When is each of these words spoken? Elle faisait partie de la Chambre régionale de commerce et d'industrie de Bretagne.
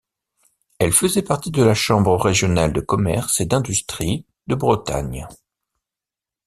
Elle 0.79 0.93
faisait 0.93 1.21
partie 1.21 1.51
de 1.51 1.61
la 1.61 1.75
Chambre 1.75 2.17
régionale 2.19 2.73
de 2.73 2.81
commerce 2.81 3.39
et 3.39 3.45
d'industrie 3.45 4.25
de 4.47 4.55
Bretagne. 4.55 5.27